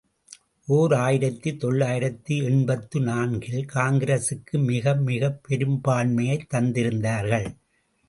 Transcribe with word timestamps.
ஓர் 0.67 0.93
ஆயிரத்து 0.93 1.57
தொள்ளாயிரத்து 1.57 2.37
எண்பத்து 2.37 3.01
நான்கு 3.01 3.47
இல் 3.47 3.65
காங்கிரசுக்கு 3.73 4.57
மிகமிகப் 4.57 5.39
பெரும்பான்மையைத் 5.47 6.53
தந்திருந்தார்கள். 6.53 7.55